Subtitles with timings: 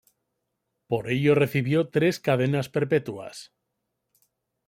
[0.87, 3.53] Por ello recibió tres cadenas perpetuas.